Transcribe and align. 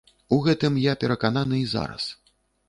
У 0.37 0.37
гэтым 0.45 0.79
я 0.85 0.95
перакананы 1.03 1.61
і 1.65 1.69
зараз. 1.75 2.09